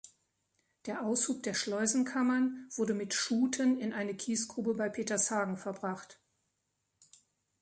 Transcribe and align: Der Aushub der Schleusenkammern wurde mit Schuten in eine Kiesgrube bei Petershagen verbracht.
Der 0.87 1.03
Aushub 1.03 1.43
der 1.43 1.53
Schleusenkammern 1.53 2.67
wurde 2.75 2.95
mit 2.95 3.13
Schuten 3.13 3.79
in 3.79 3.93
eine 3.93 4.15
Kiesgrube 4.15 4.73
bei 4.73 4.89
Petershagen 4.89 5.57
verbracht. 5.57 6.19